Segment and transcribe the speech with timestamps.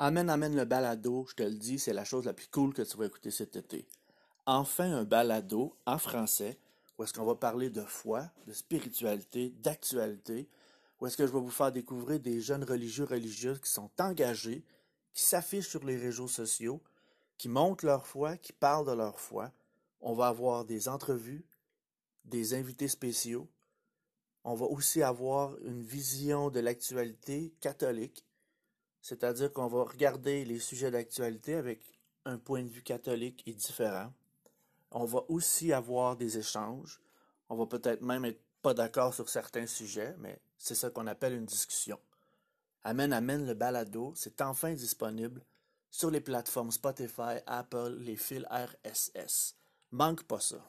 [0.00, 2.82] Amène, amène le balado, je te le dis, c'est la chose la plus cool que
[2.82, 3.84] tu vas écouter cet été.
[4.46, 6.56] Enfin un balado en français
[6.96, 10.48] où est-ce qu'on va parler de foi, de spiritualité, d'actualité,
[11.00, 14.64] où est-ce que je vais vous faire découvrir des jeunes religieux religieuses qui sont engagés,
[15.14, 16.80] qui s'affichent sur les réseaux sociaux,
[17.36, 19.50] qui montrent leur foi, qui parlent de leur foi.
[20.00, 21.44] On va avoir des entrevues,
[22.24, 23.48] des invités spéciaux.
[24.44, 28.27] On va aussi avoir une vision de l'actualité catholique,
[29.02, 31.80] c'est-à-dire qu'on va regarder les sujets d'actualité avec
[32.24, 34.12] un point de vue catholique et différent.
[34.90, 37.00] On va aussi avoir des échanges.
[37.48, 41.34] On va peut-être même être pas d'accord sur certains sujets, mais c'est ça qu'on appelle
[41.34, 41.98] une discussion.
[42.84, 45.42] Amène Amène le balado, c'est enfin disponible
[45.90, 49.56] sur les plateformes Spotify, Apple, les fils RSS.
[49.90, 50.62] Manque pas ça.